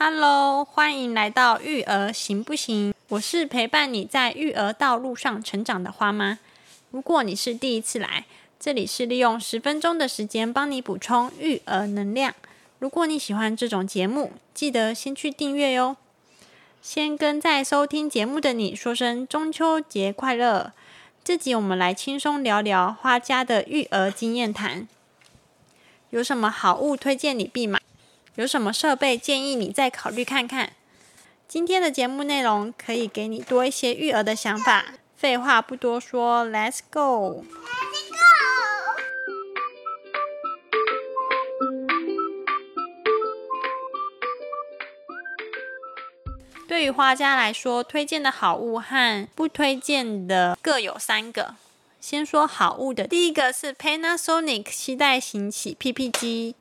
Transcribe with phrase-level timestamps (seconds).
[0.00, 2.94] Hello，欢迎来到育儿行不行？
[3.08, 6.38] 我是陪伴你在育儿道路上成长的花妈。
[6.92, 8.24] 如果你是第一次来，
[8.60, 12.32] 这里是利用十分钟的时间帮你补充育儿能量。
[12.78, 15.96] 如果你喜欢这种节目，记得先去订阅哟。
[16.80, 20.72] 先跟在收听节目的你说声中秋节快乐。
[21.24, 24.86] 这集我们来轻松聊聊花家的育儿经验谈。
[26.10, 27.80] 有什么好物推荐你必买？
[28.38, 30.74] 有什么设备建议你再考虑看看？
[31.48, 34.84] 今天的节目内容可以给你多一些育儿的想法。
[35.16, 37.44] 废话不多说，Let's go！
[46.68, 51.56] 对于花家来说，推荐的好物和不推荐的各有三个。
[52.00, 56.54] 先说好物的，第一个是 Panasonic 吸带型洗 P P 机。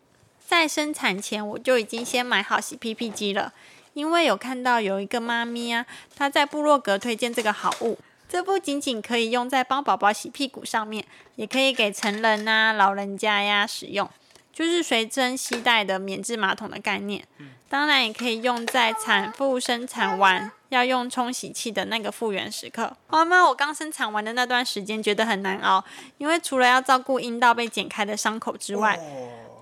[0.48, 3.52] 在生产前我就已经先买好洗屁屁机了，
[3.94, 8.00] 因为有看到有一个妈咪啊，她在部落格推荐这个好物。
[8.30, 11.04] 这不仅仅可以用在帮宝宝洗屁股上面，
[11.36, 14.10] 也可以给成人呐、老人家呀使用，
[14.54, 17.26] 就是随身携带的免治马桶的概念。
[17.68, 22.96] 当然也可以用在产妇生产完要用冲洗器的那个复原时刻。
[23.10, 25.84] 妈妈，我刚生产完的那段时间觉得很难熬，
[26.18, 28.98] 因为除了要照顾阴道被剪开的伤口之外，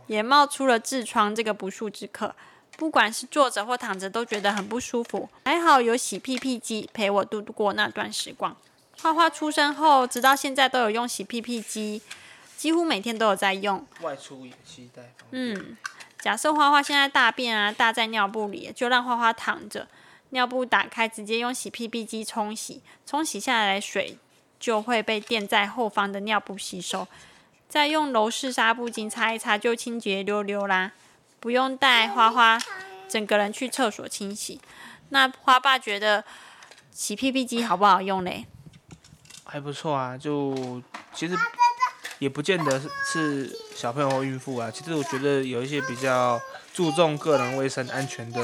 [0.08, 2.36] 也冒出了痔疮这个不速之客，
[2.78, 5.30] 不管是坐着或躺着都觉得很不舒服。
[5.46, 8.56] 还好有洗屁屁机陪我度过那段时光。
[9.02, 12.02] 花花出生后，直到现在都有用洗屁屁机，
[12.56, 13.86] 几乎每天都有在用。
[14.02, 15.14] 外出也期待。
[15.32, 15.78] 嗯，
[16.20, 19.88] 假设花花现在大便啊大在尿布里，就让花花躺着，
[20.30, 24.18] 尿布打开，直接用洗屁屁机冲洗，冲洗下来的水
[24.60, 27.08] 就会被垫在后方的尿布吸收。
[27.68, 30.94] 再用柔式纱布巾擦一擦，就清洁溜溜啦，
[31.40, 32.58] 不用带花花
[33.10, 34.62] 整个人去厕所清洗。
[35.10, 36.24] 那花爸觉得
[36.92, 38.46] 洗屁屁机好不好用嘞？
[39.44, 40.82] 还不错啊，就
[41.14, 41.36] 其实
[42.20, 44.72] 也不见得是是小朋友或孕妇啊。
[44.72, 46.40] 其实我觉得有一些比较
[46.74, 48.42] 注重个人卫生安全的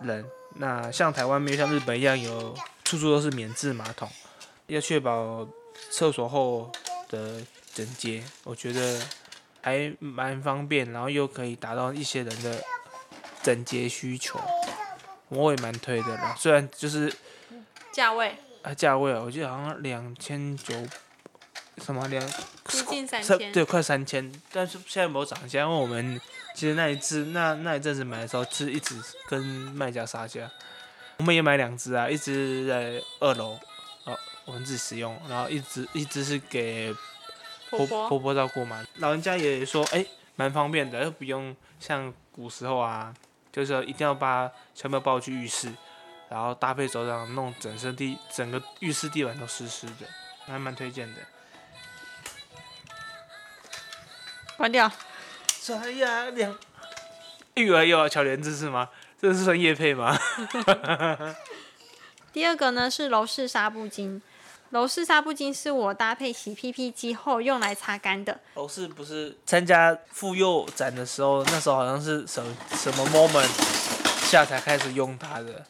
[0.00, 0.24] 人，
[0.56, 4.08] 那像台湾没有像日本一样有处处都是免治马桶，
[4.66, 5.46] 要确保
[5.90, 6.70] 厕所后
[7.08, 7.40] 的。
[7.72, 9.00] 整洁，我觉得
[9.62, 12.62] 还蛮方便，然后又可以达到一些人的
[13.42, 14.40] 整洁需求，
[15.28, 16.34] 我也蛮推的啦。
[16.36, 17.12] 虽然就是
[17.92, 20.74] 价位啊，价位啊，我记得好像两千九，
[21.78, 22.26] 什么两
[22.66, 24.32] 接近三千，对，快三千。
[24.52, 26.20] 但是现在没有涨价，因为我们
[26.54, 28.94] 其实那一次那那一阵子买的时候，是一直
[29.28, 30.50] 跟卖家杀价。
[31.18, 33.58] 我们也买两只啊，一只在二楼，
[34.04, 36.92] 哦，我们自己使用，然后一只一只是给。
[37.70, 40.04] 婆婆婆照顾嘛，老人家也说，哎，
[40.36, 43.14] 蛮方便的，又不用像古时候啊，
[43.52, 45.72] 就是一定要把小朋友抱去浴室，
[46.28, 50.06] 然后搭配手掌弄整身地，整个浴室地板都湿湿的，
[50.46, 51.20] 还蛮推荐的。
[54.56, 54.90] 关掉。
[55.80, 56.58] 哎呀，两
[57.54, 58.88] 育儿又要巧莲子是吗？
[59.20, 60.18] 这是算叶配吗？
[62.32, 64.20] 第二个呢是柔式纱布巾。
[64.70, 68.38] 柔式纱布巾是我搭配洗屁屁机后用来擦干的。
[68.54, 72.40] 柔式不是参加妇幼展的时候，那时候好像是什
[72.76, 73.48] 什么 moment
[74.28, 75.66] 下才开始用它的。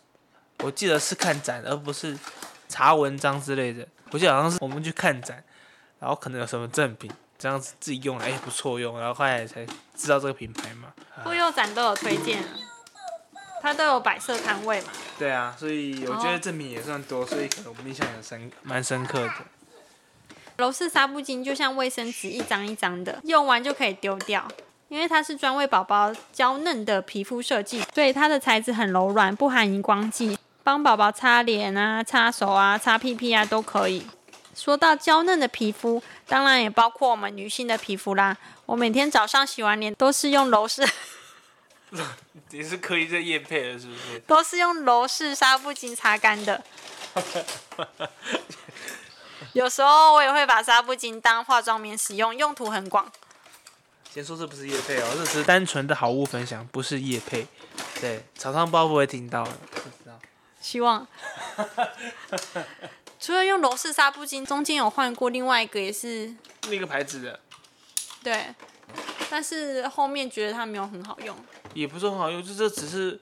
[0.58, 2.14] 我记得是看展，而不是
[2.68, 3.88] 查文章之类的。
[4.10, 5.42] 我记得好像是我们去看展，
[5.98, 9.64] 然后可能有什么赠品，这样子自己用，哎不错用，然后后来才
[9.96, 10.92] 知道这个品牌嘛。
[11.24, 12.44] 妇幼展都有推荐。
[13.62, 14.88] 它都有摆设摊位嘛？
[15.18, 19.32] 对啊，所以我觉得赠品也算多，所以可能我们印象也深，蛮深刻的。
[20.56, 24.46] 柔式纱布巾就像卫生纸一张一张的，用完就可以丢掉，
[24.88, 34.06] 因为它是专为宝宝娇嫩的皮肤设计，所以它的材质很柔软，不含荧光剂，帮宝宝擦脸啊、擦手啊、擦屁屁啊都可以。
[34.54, 38.36] 说到娇嫩的皮肤，当然也包括我们女性的皮肤啦。
[38.66, 40.86] 我每天早上洗完脸都是用柔式。
[42.50, 44.18] 你是刻意在夜配的，是不是？
[44.26, 46.62] 都是用柔式纱布巾擦干的。
[49.52, 53.10] 有时候我也会把纱布巾当化妆棉使用，用途很广。
[54.12, 57.46] 先说这不是夜配哦，这只是单纯的好物分享，不是夜配。
[58.00, 60.18] 对，厂商包不会听到，不知道。
[60.60, 61.06] 希望。
[63.18, 66.32] 除了用柔式纱布巾，中间有换过另外一个，也是。
[66.68, 67.40] 那个牌子的。
[68.22, 68.46] 对。
[69.28, 71.36] 但是后面觉得它没有很好用，
[71.74, 73.20] 也不是很好用，就这只是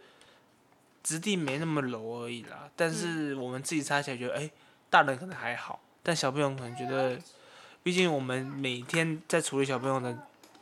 [1.02, 2.68] 质地没那么柔而已啦。
[2.76, 4.50] 但是我们自己擦起来觉得，哎，
[4.90, 7.18] 大人可能还好，但小朋友可能觉得，
[7.82, 10.16] 毕竟我们每天在处理小朋友的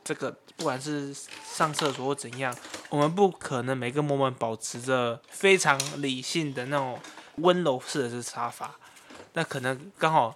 [0.04, 2.54] 这个不管是上厕所或怎样，
[2.90, 6.98] 我们不可能每个 moment 保持着非常理性的那种
[7.36, 8.76] 温柔式的是擦法，
[9.34, 10.34] 那可能刚好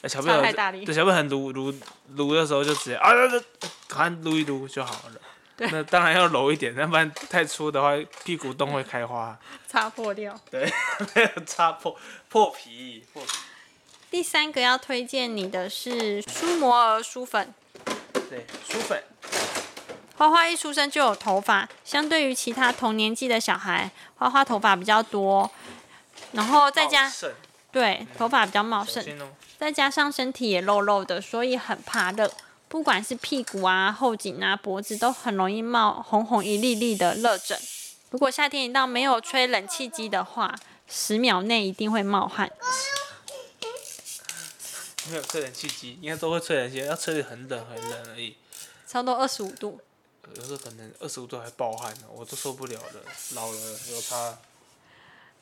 [0.00, 0.40] 呃小朋友
[0.84, 1.72] 对小朋友很撸撸
[2.14, 3.40] 撸的时候就直接啊，那那
[3.86, 5.20] 赶快撸一撸就好了。
[5.56, 7.92] 对那当然要柔一点，要不然太粗的话，
[8.24, 9.38] 屁股洞会开花。
[9.68, 10.38] 擦破掉。
[10.50, 10.70] 对，
[11.14, 11.96] 没 有擦破
[12.28, 13.30] 破皮破皮。
[14.10, 17.52] 第三个要推荐你的是舒摩尔舒粉。
[18.28, 19.02] 对，舒粉。
[20.16, 25.50] 花花一出生就有头发，相对于其他同年纪的小孩，花花头发比较多，
[26.32, 27.10] 然后再加
[27.72, 29.30] 对头发比较茂盛，哦。
[29.58, 32.30] 再加上身体也肉肉的，所以很怕热。
[32.72, 37.60] 不管是屁股啊、后颈啊、脖子，都很容易冒红红一粒粒的热疹。
[38.08, 40.58] 如果夏天一到没有吹冷气机的话，
[40.88, 42.50] 十秒内一定会冒汗。
[45.10, 48.36] 没有吹冷气机，应该都会吹冷气，要吹得很冷很冷而已。
[48.88, 49.78] 差不多二十五度。
[50.34, 53.02] 有时候可能二十五度还暴汗呢，我都受不了了。
[53.34, 53.58] 老了
[53.90, 54.38] 有差。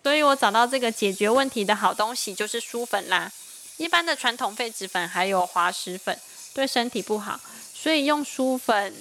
[0.02, 3.30] 所以我找到这个解决问题的好东西就是舒粉啦。
[3.76, 6.18] 一般的传统痱子粉还有滑石粉
[6.54, 7.40] 对身体不好，
[7.72, 8.94] 所以用舒粉，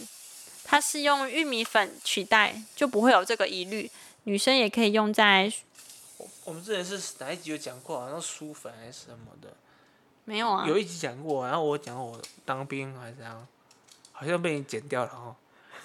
[0.63, 3.90] 它是用玉米粉取代，就不会有这个疑虑。
[4.24, 5.51] 女生也可以用在
[6.44, 8.00] 我们之前是哪一集有讲过？
[8.00, 9.56] 好像舒粉还是什么的，
[10.25, 10.66] 没有啊？
[10.68, 11.46] 有一集讲过。
[11.48, 13.48] 然后我讲我当兵还是怎样，
[14.12, 15.36] 好像被你剪掉了哦。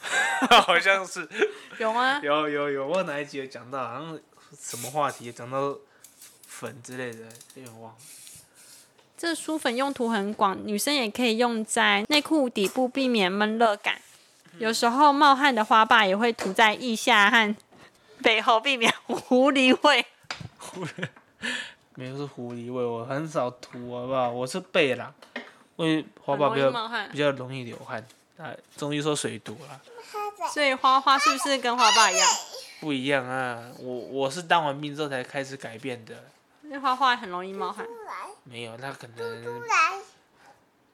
[0.62, 1.26] 好像是
[1.78, 2.20] 有吗？
[2.22, 3.78] 有有有，我哪一集有讲到？
[3.78, 4.20] 好像
[4.60, 5.78] 什么话题讲到
[6.46, 7.24] 粉之类的，
[7.54, 7.98] 有点忘了。
[9.24, 13.94] 这舒粉用途很广，女生也可以用在内裤底部，避免闷热感。
[14.58, 17.56] 有时候冒汗的花瓣也会涂在腋下和
[18.22, 20.04] 背后，避免狐狸味。
[21.96, 24.28] 没有是狐狸味，我很少涂，好不好？
[24.28, 25.10] 我是背啦，
[25.76, 28.06] 因为花瓣比较易冒汗比，较容易流汗，
[28.36, 29.80] 啊，中医说水毒啦，
[30.52, 32.28] 所以花花是不是跟花瓣一样？
[32.78, 33.70] 不一样啊。
[33.78, 36.14] 我我是当完兵之后才开始改变的，
[36.64, 37.86] 因为花花很容易冒汗。
[38.44, 39.62] 没有，他可能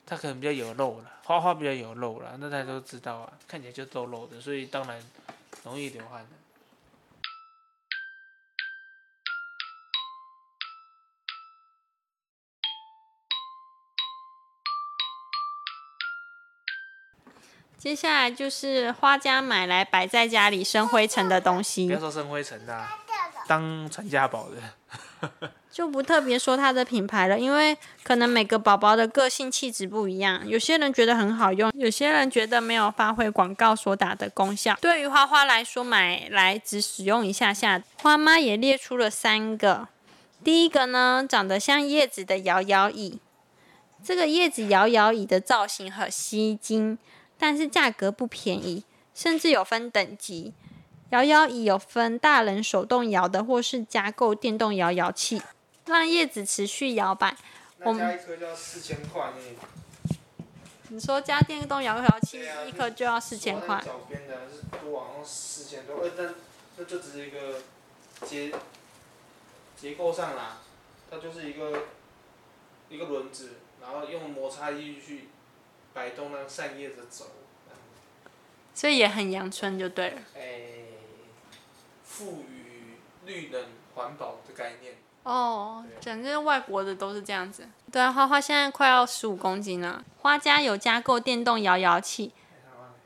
[0.04, 5.00] 他可能比较有肉了，花花比较有肉了，那大家都知道啊，看起来就肉肉的，所以当然
[5.64, 6.28] 容易流汗的。
[17.78, 22.98] 接下来就是花家买来摆在家里生灰尘的东不西要，说生灰尘的、啊，
[23.50, 25.50] 当传家宝的。
[25.72, 34.76] 就不特别说它的品牌了，因为可能每个宝宝的个性气质不一样，有些人觉得很好用，有些人觉得没有发挥广告所打的功效。
[34.80, 37.82] 对于花花来说，买来只使用一下下。
[38.02, 39.88] 花妈也列出了三个，
[40.44, 43.18] 第一个呢，长得像叶子的摇摇椅，
[44.04, 46.98] 这个叶子摇摇椅的造型很吸睛，
[47.38, 50.52] 但是价格不便宜，甚至有分等级。
[51.10, 55.42] 摇摇椅有分大人手动摇的，或是加购电动摇摇器，
[55.86, 57.36] 让叶子持续摇摆。
[57.78, 60.16] 我们加一颗就要四千块呢。
[60.88, 66.34] 你说加电动摇摇器一颗就要四千块，脚边的是多好像四千多，呃，但
[66.76, 67.62] 那就只是一个
[68.26, 68.52] 结
[69.76, 70.58] 结构上啦，
[71.10, 71.84] 它就是一个
[72.88, 75.28] 一个轮子，然后用摩擦力去
[75.92, 77.32] 摆动，让扇叶子走。
[78.74, 80.22] 所以也很阳春就对了。
[80.34, 80.79] 诶、
[82.20, 83.64] 赋予绿能
[83.94, 84.94] 环保的概念。
[85.22, 87.68] 哦对，整个外国的都是这样子。
[87.90, 90.04] 对啊，花花现在快要十五公斤了。
[90.18, 92.32] 花家有加购电动摇摇器，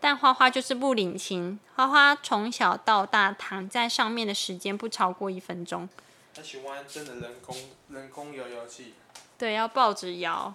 [0.01, 1.59] 但花花就是不领情。
[1.75, 5.89] 花花从小到大躺在上面的时间不超过一分钟。
[6.35, 7.57] 他喜欢真的人工
[7.89, 8.95] 人工摇摇器。
[9.39, 10.55] 对，要抱着摇。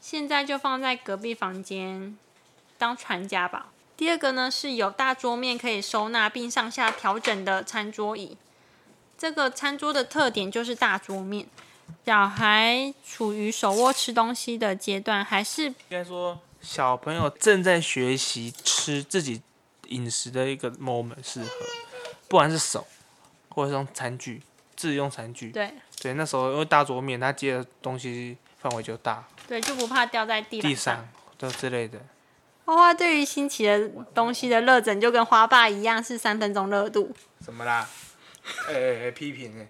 [0.00, 2.18] 现在就放在隔壁房间
[2.76, 3.66] 当传家宝。
[3.96, 8.36] 第二个呢是有大桌面可以收纳并上下调整的餐桌椅。
[9.16, 11.46] 这个餐桌的特点就是大桌面，
[12.04, 19.40] 小孩处于手握吃东西的阶段，还是应该说，小朋友正在学习吃自己
[19.88, 21.48] 饮食的一个 moment 适合，
[22.26, 22.84] 不管是手，
[23.50, 24.42] 或者是用餐具，
[24.74, 25.50] 自用餐具。
[25.50, 31.08] 对对，那时候因为大桌面，他接的东西范围就大，对就不怕掉在地板地上
[31.38, 32.00] 都之类的。
[32.72, 37.14] 花花对于新奇的东西的热忱就跟花爸一样，是三分钟热度。
[37.44, 37.86] 怎么啦？
[38.66, 39.68] 哎哎哎，批评哎，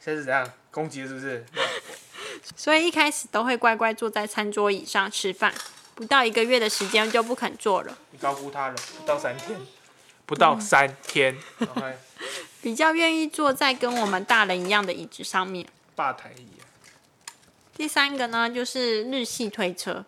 [0.00, 1.44] 现在是怎样攻击是不是？
[2.56, 5.52] 所以一开始都会乖乖坐在餐桌椅上吃饭，
[5.94, 9.60] 不到一个月的时间就不肯坐了，你高估他了，不到三天，
[10.24, 11.36] 不到三天，
[12.62, 15.66] 比较愿意坐在跟我们大人一样的椅子上面。
[15.94, 16.64] 吧台椅啊。
[17.76, 20.04] 第三个呢，就是日系推车。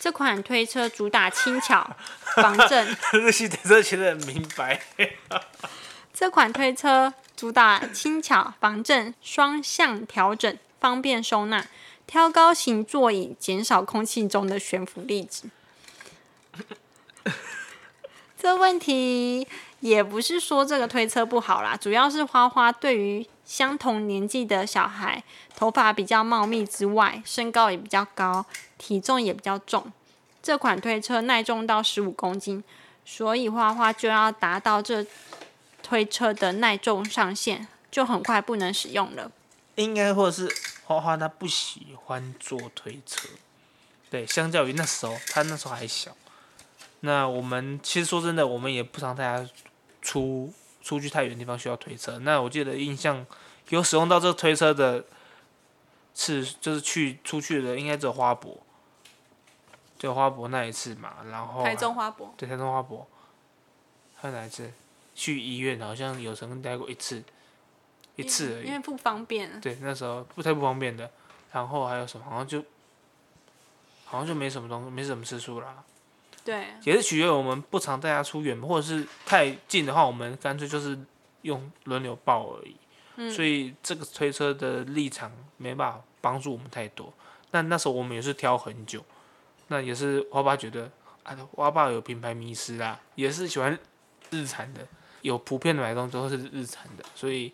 [0.00, 1.94] 这款推车主打轻巧，
[2.36, 2.96] 防震。
[3.12, 4.80] 日系推车其实很明白。
[6.14, 11.66] 这款推车主打轻巧、防震、双向调整，方便收纳，
[12.06, 15.50] 挑高型座椅，减少空气中的悬浮粒子。
[18.38, 19.46] 这问题
[19.80, 25.24] 也不是说这个推车不好啦，主要是花花对于相同年纪的小孩，
[25.56, 28.46] 头发比较茂密之外，身高也比较高，
[28.78, 29.92] 体重也比较重。
[30.40, 32.62] 这款推车耐重到十五公斤，
[33.04, 35.04] 所以花花就要达到这
[35.82, 39.32] 推车的耐重上限，就很快不能使用了。
[39.74, 40.54] 应该或者是
[40.84, 43.28] 花花他不喜欢坐推车，
[44.08, 46.16] 对，相较于那时候他那时候还小。
[47.00, 49.50] 那我们其实说真的，我们也不常带他
[50.00, 50.52] 出
[50.90, 52.18] 出去太远的地方需要推车。
[52.18, 53.24] 那我记得印象
[53.68, 55.04] 有使用到这个推车的
[56.12, 58.58] 次，就是去出去的应该只有花博，
[59.96, 61.18] 就花博那一次嘛。
[61.30, 63.06] 然后台中花博，对台中花博，
[64.16, 64.68] 还有哪一次？
[65.14, 67.22] 去医院好像有曾经待过一次，
[68.16, 68.66] 一次而已。
[68.66, 69.60] 因为不方便。
[69.60, 71.08] 对，那时候不太不方便的。
[71.52, 72.26] 然后还有什么？
[72.28, 72.64] 好像就
[74.06, 75.84] 好像就没什么东西，没什么次数啦。
[76.50, 80.98] 对，也是取决于我们不常带他出远门，或者是太近的话，我们干脆就是
[81.42, 82.74] 用轮流抱而已。
[83.14, 83.30] 嗯。
[83.30, 87.12] 所以这个推车的立场没办法帮助我们太多。
[87.52, 89.04] 那那时候我们也是挑很久，
[89.68, 90.90] 那也是花爸觉得
[91.22, 93.78] 啊，花爸有品牌迷失啦，也是喜欢
[94.30, 94.84] 日产的，
[95.20, 97.52] 有普遍的买东西都是日产的，所以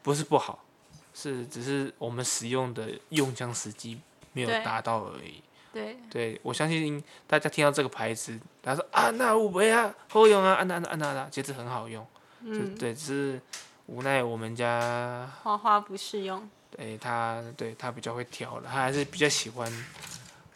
[0.00, 0.64] 不是不好，
[1.12, 4.00] 是只是我们使用的用枪时机
[4.32, 5.42] 没有达到而已。
[5.74, 12.06] 对，对，我相信大家听到这个牌子，他说啊，那五倍啊，好用啊，啊那啊那啊那啊，其实很好用，
[12.42, 13.40] 嗯，对，只是
[13.86, 16.48] 无奈我们家，花花不适用。
[16.76, 19.70] 对他，对他比较会挑了，他还是比较喜欢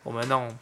[0.03, 0.59] 我们那种，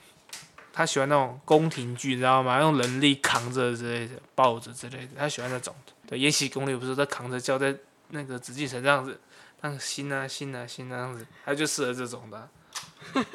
[0.73, 2.61] 他喜欢那种宫廷剧，你知道吗？
[2.61, 5.93] 用人力扛着之类的，抱着之类的，他喜欢那种的。
[6.09, 7.75] 对，《延禧攻略》不是在扛着叫在
[8.09, 9.19] 那个紫禁城这样子，
[9.63, 12.51] 那个心啊心啊心啊这样子，他就适合这种的啊，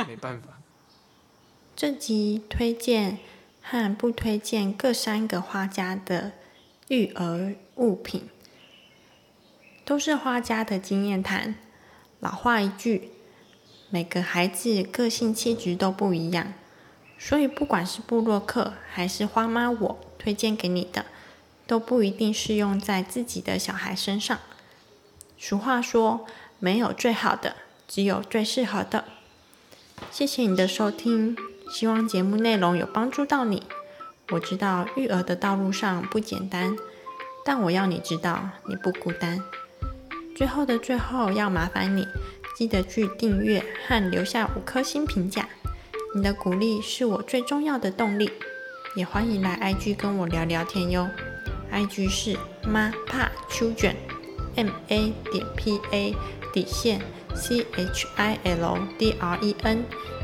[0.08, 0.50] 没办法。
[1.75, 3.18] 这集推荐
[3.62, 6.34] 和不推荐各三个花家的
[6.90, 8.30] 育儿物品，
[9.84, 11.56] 都是花家的经验谈。
[12.20, 13.10] 老话一句，
[13.90, 16.54] 每个孩子个性气质都不一样，
[17.18, 21.06] 所以不管是布洛克还是花妈我推荐给你的，
[21.66, 24.38] 都不一定适用在自己的小孩身上。
[25.40, 26.28] 俗话说，
[26.60, 27.56] 没有最好的，
[27.88, 29.06] 只有最适合的。
[30.12, 31.36] 谢谢你的收听。
[31.72, 33.63] 希望节目内容有帮助到你。
[34.32, 36.75] 我知道育儿的道路上不简单，
[37.46, 39.42] 但我要你知道你不孤单。
[40.36, 42.06] 最后的最后，要麻烦你
[42.58, 45.48] 记得去订阅和留下五颗星评价，
[46.13, 48.30] 你的鼓励是我最重要的动力。
[48.96, 51.10] 也欢迎来 IG 跟我聊聊天哟
[51.72, 52.38] ，IG 是
[52.68, 53.96] 妈怕秋卷
[54.58, 56.13] ，M A 点 P A
[56.51, 57.01] 底线
[57.34, 59.86] C H I L D R E N。